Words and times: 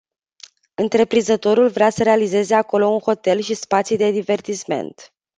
Întreprinzătorul 0.73 1.69
vrea 1.69 1.89
să 1.89 2.03
realizeze 2.03 2.53
acolo 2.55 2.87
un 2.87 2.99
hotel 2.99 3.39
și 3.39 3.53
spații 3.53 3.97
de 3.97 4.11
divertisment. 4.11 5.13